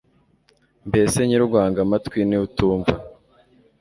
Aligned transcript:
mbese 0.89 1.17
nyir'uguhanga 1.23 1.79
amatwi, 1.85 2.19
ni 2.25 2.35
we 2.39 2.43
utumva 2.47 2.93